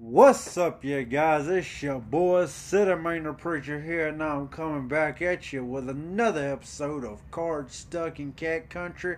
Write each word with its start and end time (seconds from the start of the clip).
What's 0.00 0.56
up, 0.56 0.84
you 0.84 1.02
guys? 1.02 1.48
It's 1.48 1.82
your 1.82 1.98
boy, 1.98 2.44
Cinemainer 2.44 3.36
Preacher 3.36 3.80
here, 3.80 4.06
and 4.06 4.18
now 4.18 4.38
I'm 4.38 4.46
coming 4.46 4.86
back 4.86 5.20
at 5.22 5.52
you 5.52 5.64
with 5.64 5.88
another 5.88 6.52
episode 6.52 7.04
of 7.04 7.28
Card 7.32 7.72
Stuck 7.72 8.20
in 8.20 8.30
Cat 8.30 8.70
Country. 8.70 9.16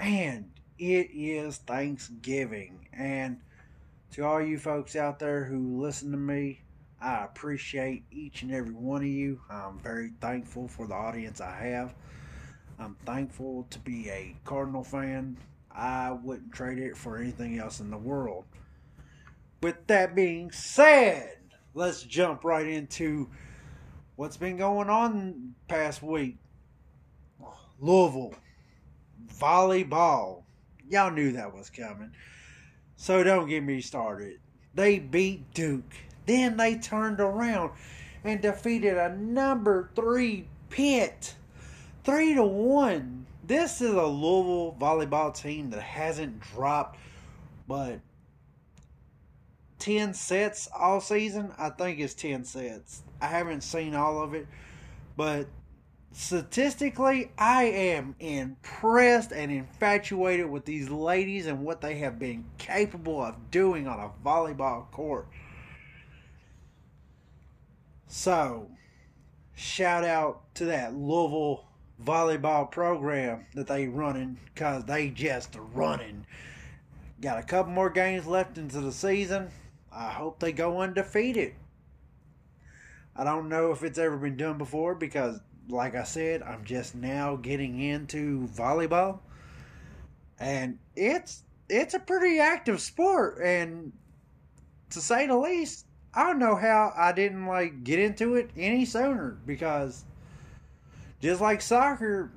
And 0.00 0.50
it 0.80 1.10
is 1.14 1.58
Thanksgiving. 1.58 2.88
And 2.92 3.38
to 4.14 4.22
all 4.22 4.42
you 4.42 4.58
folks 4.58 4.96
out 4.96 5.20
there 5.20 5.44
who 5.44 5.80
listen 5.80 6.10
to 6.10 6.16
me, 6.18 6.62
I 7.00 7.22
appreciate 7.22 8.02
each 8.10 8.42
and 8.42 8.50
every 8.50 8.74
one 8.74 9.02
of 9.02 9.08
you. 9.08 9.42
I'm 9.48 9.78
very 9.78 10.10
thankful 10.20 10.66
for 10.66 10.88
the 10.88 10.94
audience 10.94 11.40
I 11.40 11.54
have. 11.66 11.94
I'm 12.80 12.96
thankful 13.06 13.68
to 13.70 13.78
be 13.78 14.10
a 14.10 14.34
Cardinal 14.44 14.82
fan. 14.82 15.36
I 15.70 16.10
wouldn't 16.10 16.52
trade 16.52 16.80
it 16.80 16.96
for 16.96 17.16
anything 17.16 17.60
else 17.60 17.78
in 17.78 17.92
the 17.92 17.96
world 17.96 18.44
with 19.62 19.86
that 19.86 20.14
being 20.14 20.50
said, 20.50 21.36
let's 21.74 22.02
jump 22.02 22.44
right 22.44 22.66
into 22.66 23.30
what's 24.16 24.36
been 24.36 24.56
going 24.56 24.90
on 24.90 25.54
past 25.68 26.02
week. 26.02 26.36
Louisville 27.80 28.34
volleyball. 29.38 30.42
Y'all 30.88 31.10
knew 31.10 31.32
that 31.32 31.54
was 31.54 31.70
coming. 31.70 32.12
So 32.96 33.22
don't 33.22 33.48
get 33.48 33.62
me 33.62 33.80
started. 33.80 34.38
They 34.74 34.98
beat 34.98 35.52
Duke. 35.54 35.94
Then 36.26 36.56
they 36.56 36.76
turned 36.76 37.20
around 37.20 37.72
and 38.24 38.40
defeated 38.40 38.96
a 38.96 39.16
number 39.16 39.90
three 39.94 40.46
Pitt. 40.70 41.34
Three 42.04 42.34
to 42.34 42.44
one. 42.44 43.26
This 43.44 43.80
is 43.80 43.92
a 43.92 44.06
Louisville 44.06 44.76
volleyball 44.80 45.34
team 45.34 45.70
that 45.70 45.82
hasn't 45.82 46.40
dropped 46.40 46.98
but 47.68 48.00
10 49.82 50.14
sets 50.14 50.68
all 50.78 51.00
season. 51.00 51.52
I 51.58 51.68
think 51.70 51.98
it's 51.98 52.14
10 52.14 52.44
sets. 52.44 53.02
I 53.20 53.26
haven't 53.26 53.62
seen 53.62 53.96
all 53.96 54.22
of 54.22 54.32
it, 54.32 54.46
but 55.16 55.48
statistically, 56.12 57.32
I 57.36 57.64
am 57.64 58.14
impressed 58.20 59.32
and 59.32 59.50
infatuated 59.50 60.48
with 60.48 60.64
these 60.64 60.88
ladies 60.88 61.48
and 61.48 61.64
what 61.64 61.80
they 61.80 61.96
have 61.96 62.20
been 62.20 62.44
capable 62.58 63.20
of 63.20 63.50
doing 63.50 63.88
on 63.88 63.98
a 63.98 64.10
volleyball 64.24 64.88
court. 64.92 65.26
So, 68.06 68.70
shout 69.56 70.04
out 70.04 70.54
to 70.54 70.66
that 70.66 70.94
Louisville 70.94 71.64
volleyball 72.00 72.70
program 72.70 73.46
that 73.54 73.66
they 73.66 73.88
running 73.88 74.38
because 74.54 74.84
they 74.84 75.08
just 75.08 75.56
running. 75.74 76.24
Got 77.20 77.40
a 77.40 77.42
couple 77.42 77.72
more 77.72 77.90
games 77.90 78.28
left 78.28 78.58
into 78.58 78.80
the 78.80 78.92
season. 78.92 79.50
I 79.94 80.10
hope 80.10 80.40
they 80.40 80.52
go 80.52 80.80
undefeated. 80.80 81.54
I 83.14 83.24
don't 83.24 83.48
know 83.48 83.72
if 83.72 83.82
it's 83.82 83.98
ever 83.98 84.16
been 84.16 84.36
done 84.36 84.56
before 84.56 84.94
because, 84.94 85.40
like 85.68 85.94
I 85.94 86.04
said, 86.04 86.42
I'm 86.42 86.64
just 86.64 86.94
now 86.94 87.36
getting 87.36 87.80
into 87.80 88.48
volleyball, 88.48 89.18
and 90.40 90.78
it's 90.96 91.42
it's 91.68 91.94
a 91.94 91.98
pretty 91.98 92.40
active 92.40 92.80
sport. 92.80 93.38
And 93.42 93.92
to 94.90 95.00
say 95.00 95.26
the 95.26 95.36
least, 95.36 95.86
I 96.14 96.24
don't 96.24 96.38
know 96.38 96.56
how 96.56 96.92
I 96.96 97.12
didn't 97.12 97.46
like 97.46 97.84
get 97.84 97.98
into 97.98 98.34
it 98.36 98.50
any 98.56 98.86
sooner 98.86 99.36
because 99.46 100.04
just 101.20 101.40
like 101.40 101.60
soccer, 101.60 102.30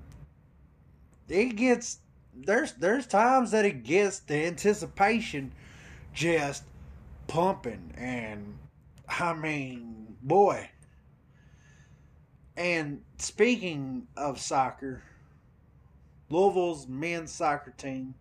it 1.29 1.55
gets 1.55 1.99
there's 2.33 2.73
there's 2.73 3.07
times 3.07 3.51
that 3.51 3.65
it 3.65 3.83
gets 3.83 4.19
the 4.19 4.45
anticipation 4.45 5.53
just 6.13 6.63
pumping 7.27 7.93
and 7.97 8.57
I 9.07 9.33
mean, 9.33 10.17
boy. 10.21 10.69
And 12.57 13.01
speaking 13.17 14.07
of 14.15 14.39
soccer, 14.39 15.03
Louisville's 16.29 16.87
men's 16.87 17.31
soccer 17.31 17.71
team 17.71 18.15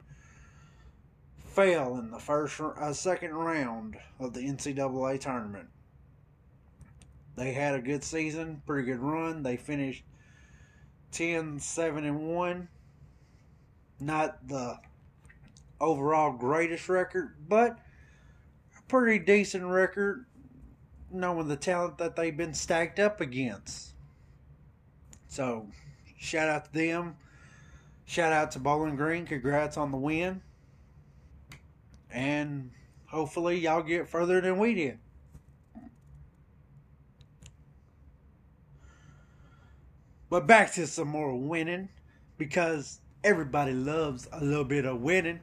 fell 1.38 1.96
in 1.98 2.10
the 2.10 2.18
first 2.18 2.60
uh, 2.60 2.92
second 2.92 3.32
round 3.32 3.96
of 4.18 4.34
the 4.34 4.40
NCAA 4.40 5.20
tournament. 5.20 5.68
They 7.36 7.52
had 7.52 7.74
a 7.74 7.80
good 7.80 8.04
season, 8.04 8.62
pretty 8.66 8.86
good 8.86 9.00
run. 9.00 9.42
They 9.42 9.56
finished 9.56 10.04
10 11.12 11.58
7 11.60 12.04
and 12.04 12.34
1. 12.34 12.68
Not 14.00 14.48
the 14.48 14.78
overall 15.80 16.32
greatest 16.32 16.88
record, 16.88 17.36
but 17.48 17.78
pretty 18.88 19.24
decent 19.24 19.64
record, 19.64 20.26
knowing 21.10 21.48
the 21.48 21.56
talent 21.56 21.98
that 21.98 22.16
they've 22.16 22.36
been 22.36 22.54
stacked 22.54 22.98
up 22.98 23.20
against. 23.20 23.92
So, 25.28 25.68
shout 26.18 26.48
out 26.48 26.66
to 26.66 26.72
them. 26.72 27.16
Shout 28.04 28.32
out 28.32 28.52
to 28.52 28.58
Bowling 28.58 28.96
Green. 28.96 29.26
Congrats 29.26 29.76
on 29.76 29.90
the 29.90 29.96
win. 29.96 30.42
And 32.10 32.70
hopefully, 33.06 33.58
y'all 33.58 33.82
get 33.82 34.08
further 34.08 34.40
than 34.40 34.58
we 34.58 34.74
did. 34.74 34.98
But 40.30 40.46
back 40.46 40.72
to 40.74 40.86
some 40.86 41.08
more 41.08 41.34
winning 41.36 41.88
because 42.38 42.98
everybody 43.22 43.72
loves 43.72 44.28
a 44.32 44.44
little 44.44 44.64
bit 44.64 44.84
of 44.84 45.00
winning. 45.00 45.40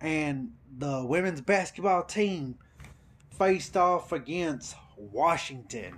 And 0.00 0.52
the 0.76 1.04
women's 1.04 1.40
basketball 1.40 2.04
team 2.04 2.56
faced 3.30 3.76
off 3.76 4.12
against 4.12 4.76
Washington 4.96 5.94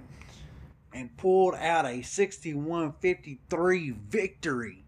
and 0.92 1.16
pulled 1.16 1.54
out 1.54 1.86
a 1.86 2.02
61 2.02 2.94
53 3.00 3.90
victory. 3.90 4.84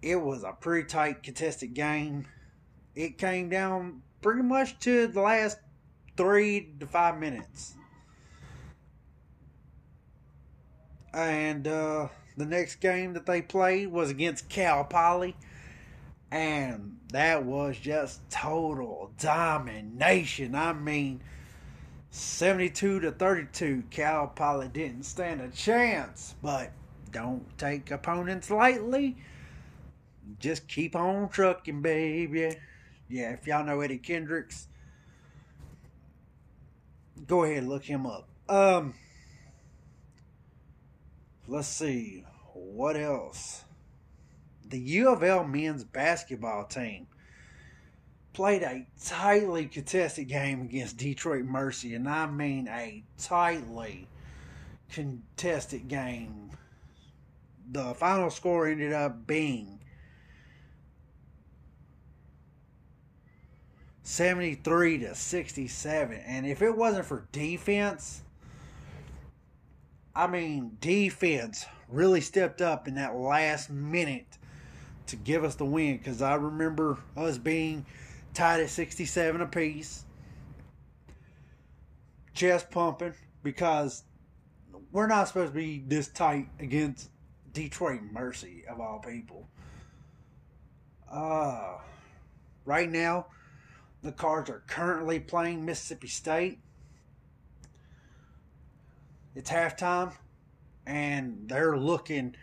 It 0.00 0.16
was 0.16 0.42
a 0.42 0.52
pretty 0.52 0.88
tight, 0.88 1.22
contested 1.22 1.74
game. 1.74 2.26
It 2.94 3.18
came 3.18 3.48
down 3.48 4.02
pretty 4.20 4.42
much 4.42 4.78
to 4.80 5.06
the 5.06 5.20
last 5.20 5.58
three 6.16 6.74
to 6.80 6.86
five 6.86 7.18
minutes. 7.18 7.74
And 11.14 11.68
uh, 11.68 12.08
the 12.36 12.46
next 12.46 12.76
game 12.76 13.12
that 13.14 13.26
they 13.26 13.42
played 13.42 13.88
was 13.88 14.10
against 14.10 14.48
Cal 14.48 14.84
Poly 14.84 15.36
and 16.32 16.96
that 17.12 17.44
was 17.44 17.76
just 17.76 18.28
total 18.30 19.12
domination. 19.18 20.54
I 20.54 20.72
mean, 20.72 21.20
72 22.10 23.00
to 23.00 23.12
32, 23.12 23.84
Cal 23.90 24.28
Poly 24.28 24.68
didn't 24.68 25.02
stand 25.04 25.42
a 25.42 25.50
chance. 25.50 26.34
But 26.42 26.72
don't 27.10 27.46
take 27.58 27.90
opponents 27.90 28.50
lightly. 28.50 29.18
Just 30.38 30.66
keep 30.68 30.96
on 30.96 31.28
trucking, 31.28 31.82
baby. 31.82 32.56
Yeah, 33.10 33.32
if 33.32 33.46
y'all 33.46 33.62
know 33.62 33.82
Eddie 33.82 33.98
Kendricks, 33.98 34.68
go 37.26 37.44
ahead 37.44 37.58
and 37.58 37.68
look 37.68 37.84
him 37.84 38.06
up. 38.06 38.26
Um, 38.48 38.94
let's 41.46 41.68
see 41.68 42.24
what 42.54 42.96
else 42.96 43.64
the 44.72 44.80
U 44.80 45.10
of 45.10 45.22
L 45.22 45.44
men's 45.44 45.84
basketball 45.84 46.64
team 46.64 47.06
played 48.32 48.62
a 48.62 48.86
tightly 49.04 49.66
contested 49.66 50.28
game 50.28 50.62
against 50.62 50.96
Detroit 50.96 51.44
Mercy, 51.44 51.94
and 51.94 52.08
I 52.08 52.26
mean 52.26 52.66
a 52.68 53.04
tightly 53.18 54.08
contested 54.90 55.88
game. 55.88 56.50
The 57.70 57.94
final 57.94 58.30
score 58.30 58.66
ended 58.66 58.94
up 58.94 59.26
being 59.26 59.78
73 64.02 64.98
to 65.00 65.14
67. 65.14 66.16
And 66.26 66.46
if 66.46 66.62
it 66.62 66.74
wasn't 66.74 67.04
for 67.04 67.28
defense, 67.30 68.22
I 70.16 70.26
mean, 70.26 70.78
defense 70.80 71.66
really 71.90 72.22
stepped 72.22 72.62
up 72.62 72.88
in 72.88 72.94
that 72.94 73.14
last 73.14 73.68
minute 73.68 74.38
to 75.06 75.16
give 75.16 75.44
us 75.44 75.54
the 75.54 75.64
win 75.64 75.98
because 75.98 76.22
I 76.22 76.34
remember 76.34 76.98
us 77.16 77.38
being 77.38 77.86
tied 78.34 78.60
at 78.60 78.70
67 78.70 79.40
apiece, 79.40 80.04
chest 82.34 82.70
pumping 82.70 83.14
because 83.42 84.04
we're 84.90 85.06
not 85.06 85.28
supposed 85.28 85.52
to 85.52 85.58
be 85.58 85.82
this 85.86 86.08
tight 86.08 86.48
against 86.60 87.10
Detroit 87.52 88.00
Mercy 88.12 88.64
of 88.68 88.80
all 88.80 88.98
people. 88.98 89.48
Uh, 91.10 91.78
right 92.64 92.90
now, 92.90 93.26
the 94.02 94.12
Cards 94.12 94.50
are 94.50 94.62
currently 94.66 95.20
playing 95.20 95.64
Mississippi 95.64 96.08
State. 96.08 96.58
It's 99.34 99.50
halftime, 99.50 100.12
and 100.86 101.44
they're 101.46 101.76
looking 101.76 102.34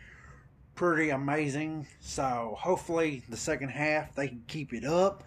pretty 0.80 1.10
amazing. 1.10 1.86
So 2.00 2.56
hopefully 2.58 3.22
the 3.28 3.36
second 3.36 3.68
half 3.68 4.16
they 4.16 4.30
can 4.30 4.44
keep 4.48 4.74
it 4.74 4.86
up. 4.86 5.26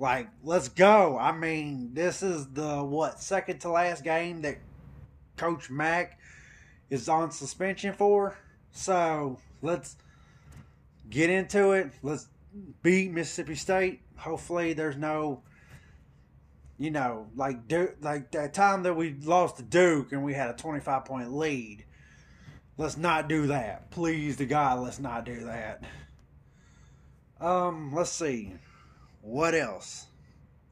Like, 0.00 0.28
let's 0.42 0.68
go. 0.68 1.16
I 1.16 1.30
mean, 1.30 1.94
this 1.94 2.24
is 2.24 2.48
the 2.48 2.82
what 2.82 3.20
second 3.20 3.60
to 3.60 3.70
last 3.70 4.02
game 4.02 4.42
that 4.42 4.58
Coach 5.36 5.70
Mack 5.70 6.18
is 6.90 7.08
on 7.08 7.30
suspension 7.30 7.94
for. 7.94 8.36
So 8.72 9.38
let's 9.62 9.94
get 11.08 11.30
into 11.30 11.70
it. 11.70 11.92
Let's 12.02 12.26
beat 12.82 13.12
Mississippi 13.12 13.54
State. 13.54 14.00
Hopefully, 14.16 14.72
there's 14.72 14.96
no, 14.96 15.42
you 16.78 16.90
know, 16.90 17.28
like 17.36 17.68
Duke, 17.68 17.94
like 18.00 18.32
that 18.32 18.54
time 18.54 18.82
that 18.82 18.94
we 18.94 19.14
lost 19.22 19.58
to 19.58 19.62
Duke 19.62 20.10
and 20.10 20.24
we 20.24 20.34
had 20.34 20.50
a 20.50 20.54
25 20.54 21.04
point 21.04 21.32
lead. 21.32 21.85
Let's 22.78 22.96
not 22.96 23.28
do 23.28 23.46
that. 23.46 23.90
Please 23.90 24.36
to 24.36 24.46
God, 24.46 24.80
let's 24.80 24.98
not 24.98 25.24
do 25.24 25.44
that. 25.44 25.82
Um, 27.40 27.92
let's 27.94 28.10
see. 28.10 28.52
What 29.22 29.54
else? 29.54 30.06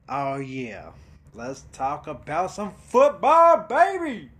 Oh 0.08 0.36
yeah. 0.36 0.90
Let's 1.32 1.64
talk 1.72 2.06
about 2.06 2.52
some 2.52 2.72
football, 2.74 3.66
baby. 3.68 4.30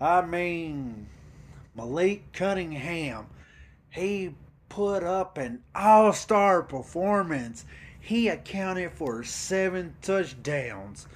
I 0.00 0.22
mean, 0.22 1.06
Malik 1.76 2.32
Cunningham, 2.32 3.26
he 3.90 4.34
put 4.68 5.04
up 5.04 5.36
an 5.36 5.62
all 5.74 6.12
star 6.12 6.62
performance. 6.62 7.64
He 8.00 8.28
accounted 8.28 8.92
for 8.92 9.22
seven 9.22 9.94
touchdowns, 10.00 11.06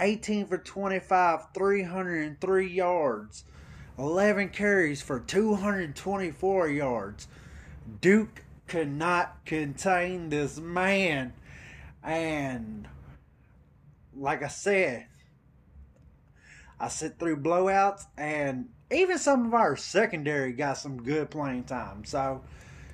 18 0.00 0.46
for 0.46 0.58
25, 0.58 1.52
303 1.54 2.68
yards, 2.68 3.44
11 3.98 4.48
carries 4.50 5.02
for 5.02 5.20
224 5.20 6.68
yards. 6.68 7.28
Duke 8.00 8.42
could 8.66 8.90
not 8.90 9.44
contain 9.44 10.30
this 10.30 10.58
man. 10.58 11.32
And 12.02 12.88
like 14.16 14.42
I 14.42 14.48
said, 14.48 15.06
I 16.78 16.88
sit 16.88 17.18
through 17.18 17.38
blowouts, 17.38 18.06
and 18.18 18.68
even 18.90 19.18
some 19.18 19.46
of 19.46 19.54
our 19.54 19.76
secondary 19.76 20.52
got 20.52 20.76
some 20.76 21.02
good 21.02 21.30
playing 21.30 21.64
time. 21.64 22.04
So, 22.04 22.42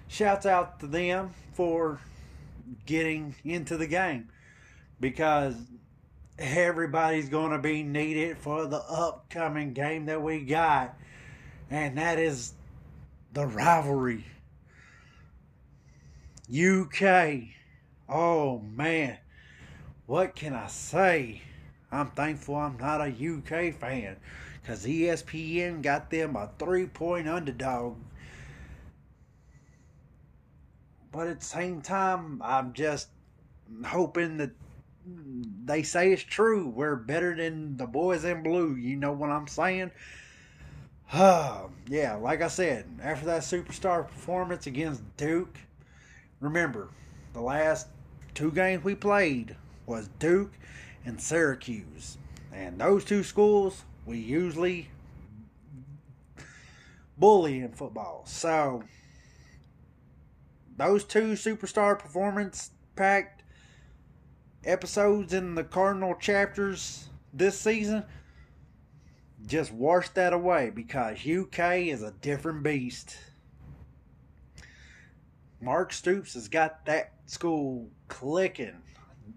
shouts 0.06 0.46
out 0.46 0.80
to 0.80 0.86
them 0.86 1.30
for 1.54 2.00
getting 2.86 3.34
into 3.42 3.76
the 3.76 3.86
game 3.86 4.28
because 5.00 5.56
everybody's 6.40 7.28
going 7.28 7.52
to 7.52 7.58
be 7.58 7.82
needed 7.82 8.38
for 8.38 8.66
the 8.66 8.78
upcoming 8.78 9.74
game 9.74 10.06
that 10.06 10.22
we 10.22 10.40
got, 10.40 10.96
and 11.70 11.98
that 11.98 12.18
is 12.18 12.54
the 13.32 13.46
rivalry. 13.46 14.24
UK. 16.50 17.42
Oh 18.08 18.58
man, 18.58 19.18
what 20.06 20.34
can 20.34 20.54
I 20.54 20.66
say? 20.66 21.42
I'm 21.92 22.10
thankful 22.10 22.56
I'm 22.56 22.76
not 22.78 23.00
a 23.00 23.06
UK 23.06 23.74
fan 23.74 24.16
because 24.60 24.84
ESPN 24.84 25.82
got 25.82 26.10
them 26.10 26.34
a 26.34 26.50
three 26.58 26.86
point 26.86 27.28
underdog. 27.28 27.96
But 31.12 31.26
at 31.28 31.40
the 31.40 31.46
same 31.46 31.82
time, 31.82 32.40
I'm 32.44 32.72
just 32.72 33.08
hoping 33.84 34.38
that 34.38 34.50
they 35.64 35.82
say 35.82 36.12
it's 36.12 36.22
true. 36.22 36.68
We're 36.68 36.96
better 36.96 37.34
than 37.34 37.76
the 37.76 37.86
boys 37.86 38.24
in 38.24 38.42
blue. 38.42 38.76
You 38.76 38.96
know 38.96 39.12
what 39.12 39.30
I'm 39.30 39.46
saying? 39.46 39.90
Yeah, 41.88 42.14
like 42.14 42.40
I 42.40 42.46
said, 42.46 42.86
after 43.02 43.26
that 43.26 43.42
superstar 43.42 44.06
performance 44.06 44.68
against 44.68 45.02
Duke, 45.16 45.58
remember 46.38 46.88
the 47.32 47.40
last 47.40 47.88
two 48.32 48.52
games 48.52 48.84
we 48.84 48.94
played 48.94 49.56
was 49.86 50.08
Duke 50.20 50.52
and 51.04 51.20
Syracuse. 51.20 52.16
And 52.52 52.78
those 52.78 53.04
two 53.04 53.24
schools 53.24 53.82
we 54.06 54.18
usually 54.18 54.88
bully 57.18 57.60
in 57.60 57.72
football. 57.72 58.22
So 58.26 58.84
those 60.76 61.04
two 61.04 61.32
superstar 61.32 61.98
performance 61.98 62.70
packed 62.96 63.39
episodes 64.64 65.32
in 65.32 65.54
the 65.54 65.64
Cardinal 65.64 66.14
chapters 66.14 67.08
this 67.32 67.58
season 67.58 68.04
just 69.46 69.72
wash 69.72 70.08
that 70.10 70.32
away 70.32 70.70
because 70.70 71.26
UK 71.26 71.76
is 71.88 72.02
a 72.02 72.12
different 72.20 72.62
beast. 72.62 73.16
Mark 75.60 75.92
Stoops 75.92 76.34
has 76.34 76.48
got 76.48 76.84
that 76.86 77.12
school 77.26 77.88
clicking 78.08 78.76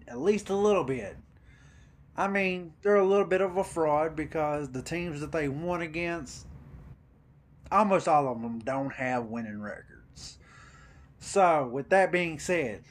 at 0.08 0.18
least 0.18 0.50
a 0.50 0.56
little 0.56 0.84
bit. 0.84 1.16
I 2.16 2.28
mean, 2.28 2.72
they're 2.82 2.96
a 2.96 3.06
little 3.06 3.26
bit 3.26 3.40
of 3.40 3.56
a 3.56 3.64
fraud 3.64 4.14
because 4.14 4.70
the 4.70 4.82
teams 4.82 5.20
that 5.20 5.32
they 5.32 5.48
won 5.48 5.82
against, 5.82 6.46
almost 7.72 8.06
all 8.06 8.28
of 8.28 8.40
them 8.40 8.60
don't 8.60 8.92
have 8.92 9.24
winning 9.26 9.60
records. 9.60 10.38
So, 11.18 11.66
with 11.66 11.88
that 11.88 12.12
being 12.12 12.38
said, 12.38 12.84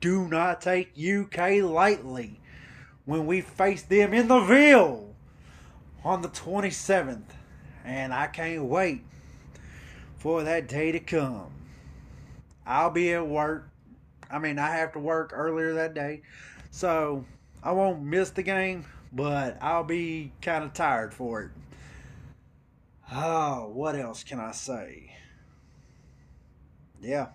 do 0.00 0.28
not 0.28 0.60
take 0.60 0.98
UK 0.98 1.62
lightly 1.62 2.40
when 3.04 3.26
we 3.26 3.40
face 3.40 3.82
them 3.82 4.12
in 4.12 4.28
the 4.28 4.40
Ville 4.40 5.14
on 6.04 6.22
the 6.22 6.28
27th. 6.28 7.30
And 7.84 8.12
I 8.12 8.26
can't 8.26 8.64
wait 8.64 9.04
for 10.16 10.42
that 10.42 10.68
day 10.68 10.92
to 10.92 11.00
come. 11.00 11.52
I'll 12.66 12.90
be 12.90 13.12
at 13.12 13.26
work. 13.26 13.68
I 14.28 14.38
mean, 14.40 14.58
I 14.58 14.70
have 14.70 14.92
to 14.94 14.98
work 14.98 15.30
earlier 15.32 15.74
that 15.74 15.94
day. 15.94 16.22
So 16.70 17.24
I 17.62 17.72
won't 17.72 18.02
miss 18.02 18.30
the 18.30 18.42
game, 18.42 18.86
but 19.12 19.56
I'll 19.62 19.84
be 19.84 20.32
kind 20.42 20.64
of 20.64 20.72
tired 20.72 21.14
for 21.14 21.42
it. 21.42 21.50
Oh, 23.12 23.70
what 23.72 23.94
else 23.94 24.24
can 24.24 24.40
I 24.40 24.50
say? 24.50 25.14
Yeah. 27.00 27.28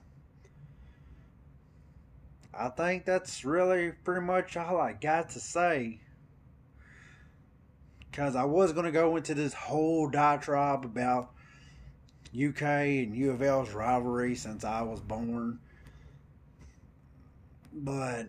I 2.54 2.70
think 2.70 3.06
that's 3.06 3.46
really 3.46 3.92
pretty 4.04 4.22
much 4.22 4.58
all 4.58 4.80
I 4.80 4.94
got 4.94 5.30
to 5.32 5.40
say. 5.40 6.00
Because 8.10 8.36
I 8.36 8.44
was 8.44 8.74
going 8.74 8.86
to 8.86 8.92
go 8.92 9.16
into 9.16 9.34
this 9.34 9.54
whole 9.54 10.10
diatribe 10.10 10.84
about 10.84 11.32
UK 12.34 12.62
and 12.62 13.16
U 13.16 13.32
of 13.32 13.42
L's 13.42 13.72
rivalry 13.72 14.36
since 14.36 14.64
I 14.64 14.82
was 14.82 15.00
born. 15.00 15.60
But 17.74 18.28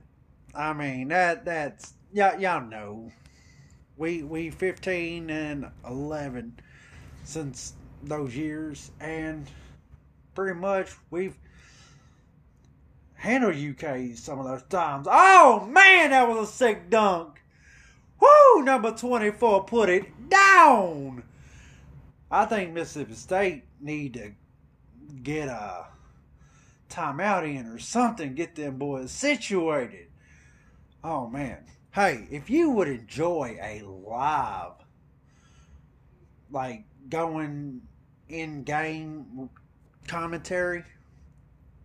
I 0.54 0.72
mean 0.72 1.08
that 1.08 1.44
that's 1.44 1.94
yeah 2.12 2.36
y'all 2.38 2.64
know. 2.64 3.10
We 3.96 4.22
we 4.22 4.50
fifteen 4.50 5.31
and 5.31 5.67
eleven 5.86 6.58
since 7.24 7.74
those 8.02 8.36
years 8.36 8.91
and 9.00 9.46
pretty 10.34 10.58
much 10.58 10.93
we've 11.10 11.36
handled 13.22 13.55
UK 13.55 14.17
some 14.17 14.41
of 14.41 14.46
those 14.46 14.64
times. 14.64 15.06
Oh 15.08 15.64
man, 15.70 16.10
that 16.10 16.29
was 16.29 16.48
a 16.48 16.52
sick 16.52 16.91
dunk. 16.91 17.41
Woo, 18.20 18.64
number 18.64 18.91
24 18.91 19.64
put 19.64 19.88
it 19.88 20.29
down. 20.29 21.22
I 22.32 22.46
think 22.46 22.72
Mississippi 22.72 23.14
State 23.14 23.64
need 23.81 24.14
to 24.14 24.32
get 25.22 25.46
a 25.46 25.86
timeout 26.91 27.44
in 27.44 27.67
or 27.67 27.79
something, 27.79 28.34
get 28.34 28.56
them 28.56 28.79
boys 28.79 29.12
situated. 29.12 30.08
Oh 31.05 31.29
man. 31.29 31.58
Hey, 31.93 32.26
if 32.29 32.50
you 32.50 32.70
would 32.70 32.88
enjoy 32.88 33.56
a 33.62 33.82
live 33.82 34.72
like 36.50 36.86
going 37.08 37.82
in 38.29 38.64
game 38.64 39.48
commentary, 40.08 40.82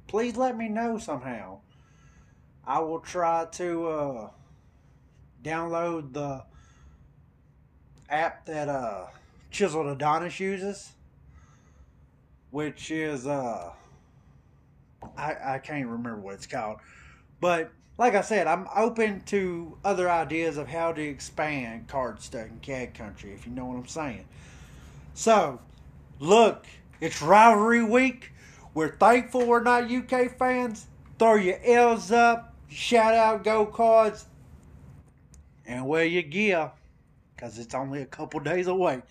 please 0.07 0.35
let 0.35 0.57
me 0.57 0.69
know 0.69 0.97
somehow. 0.97 1.59
I 2.65 2.79
will 2.79 2.99
try 2.99 3.45
to 3.53 3.87
uh, 3.87 4.29
download 5.43 6.13
the 6.13 6.43
app 8.09 8.45
that 8.45 8.67
uh, 8.67 9.07
Chiseled 9.51 9.87
Adonis 9.87 10.39
uses, 10.39 10.91
which 12.51 12.91
is 12.91 13.25
uh, 13.25 13.71
I 15.17 15.35
I 15.45 15.59
can't 15.59 15.87
remember 15.87 16.19
what 16.19 16.35
it's 16.35 16.47
called, 16.47 16.79
but 17.39 17.71
like 17.97 18.13
I 18.13 18.21
said, 18.21 18.45
I'm 18.47 18.67
open 18.75 19.21
to 19.27 19.77
other 19.83 20.09
ideas 20.09 20.57
of 20.57 20.67
how 20.67 20.93
to 20.93 21.01
expand 21.01 21.87
card 21.87 22.21
stuck 22.21 22.47
in 22.47 22.59
Cat 22.59 22.93
country, 22.93 23.31
if 23.33 23.47
you 23.47 23.51
know 23.51 23.65
what 23.65 23.77
I'm 23.77 23.87
saying. 23.87 24.25
So, 25.15 25.59
look, 26.19 26.67
it's 27.01 27.21
rivalry 27.21 27.83
week. 27.83 28.33
We're 28.77 28.95
thankful 28.95 29.43
we're 29.47 29.63
not 29.63 29.91
UK 29.91 30.37
fans. 30.37 30.85
Throw 31.17 31.33
your 31.33 31.57
L's 31.63 32.11
up, 32.11 32.53
shout 32.67 33.15
out 33.15 33.43
Go 33.43 33.65
Cards, 33.65 34.27
and 35.65 35.87
wear 35.87 36.05
your 36.05 36.21
gear, 36.21 36.71
because 37.35 37.57
it's 37.57 37.73
only 37.73 38.03
a 38.03 38.05
couple 38.05 38.39
days 38.39 38.67
away. 38.67 39.01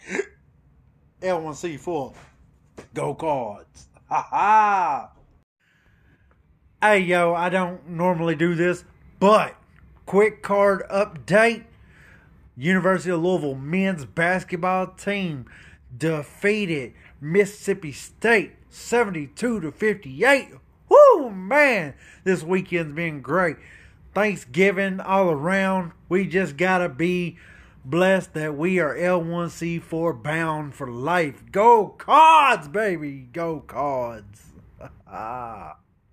L1C4, 1.20 2.14
Go 2.94 3.14
Cards. 3.16 3.88
Ha 4.08 4.28
ha! 4.30 5.10
Hey, 6.80 7.00
yo, 7.00 7.34
I 7.34 7.48
don't 7.48 7.88
normally 7.88 8.36
do 8.36 8.54
this, 8.54 8.84
but 9.18 9.56
quick 10.06 10.44
card 10.44 10.84
update. 10.88 11.64
University 12.56 13.10
of 13.10 13.20
Louisville 13.20 13.56
men's 13.56 14.04
basketball 14.04 14.86
team 14.86 15.46
defeated 15.98 16.94
Mississippi 17.20 17.92
State 17.92 18.52
72 18.70 19.60
to 19.60 19.72
58. 19.72 20.48
Woo, 20.88 21.30
man, 21.30 21.94
this 22.24 22.42
weekend's 22.42 22.94
been 22.94 23.20
great. 23.20 23.56
Thanksgiving 24.14 25.00
all 25.00 25.30
around. 25.30 25.92
We 26.08 26.26
just 26.26 26.56
got 26.56 26.78
to 26.78 26.88
be 26.88 27.36
blessed 27.84 28.34
that 28.34 28.56
we 28.56 28.78
are 28.80 28.94
L1C4 28.94 30.22
bound 30.22 30.74
for 30.74 30.90
life. 30.90 31.44
Go 31.52 31.88
cards, 31.88 32.68
baby. 32.68 33.28
Go 33.32 33.60
cards. 33.60 34.52